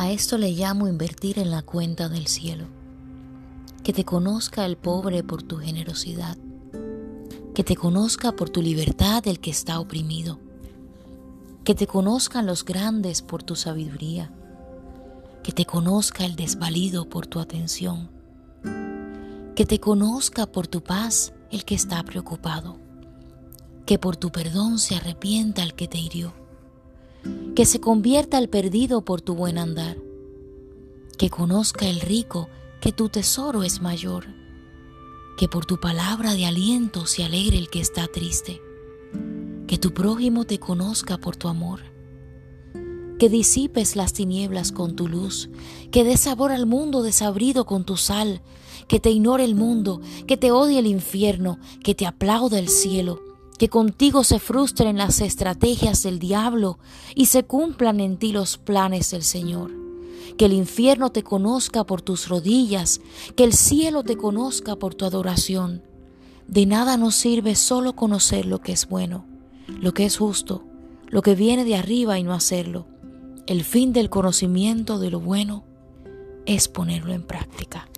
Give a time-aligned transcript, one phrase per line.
[0.00, 2.68] A esto le llamo invertir en la cuenta del cielo.
[3.82, 6.38] Que te conozca el pobre por tu generosidad.
[7.52, 10.38] Que te conozca por tu libertad el que está oprimido.
[11.64, 14.32] Que te conozcan los grandes por tu sabiduría.
[15.42, 18.08] Que te conozca el desvalido por tu atención.
[19.54, 22.78] Que te conozca por tu paz el que está preocupado.
[23.84, 26.39] Que por tu perdón se arrepienta el que te hirió
[27.60, 29.98] que se convierta el perdido por tu buen andar,
[31.18, 32.48] que conozca el rico
[32.80, 34.28] que tu tesoro es mayor,
[35.36, 38.62] que por tu palabra de aliento se alegre el que está triste,
[39.66, 41.80] que tu prójimo te conozca por tu amor,
[43.18, 45.50] que disipes las tinieblas con tu luz,
[45.90, 48.40] que des sabor al mundo desabrido con tu sal,
[48.88, 53.20] que te ignore el mundo, que te odie el infierno, que te aplauda el cielo,
[53.60, 56.78] que contigo se frustren las estrategias del diablo
[57.14, 59.70] y se cumplan en ti los planes del Señor.
[60.38, 63.02] Que el infierno te conozca por tus rodillas,
[63.36, 65.82] que el cielo te conozca por tu adoración.
[66.48, 69.26] De nada nos sirve solo conocer lo que es bueno,
[69.68, 70.64] lo que es justo,
[71.08, 72.86] lo que viene de arriba y no hacerlo.
[73.46, 75.64] El fin del conocimiento de lo bueno
[76.46, 77.90] es ponerlo en práctica.